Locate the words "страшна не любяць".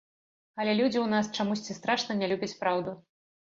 1.81-2.53